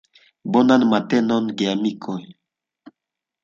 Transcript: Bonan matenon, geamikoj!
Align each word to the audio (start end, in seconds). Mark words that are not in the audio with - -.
Bonan 0.55 0.85
matenon, 0.91 1.45
geamikoj! 1.61 2.21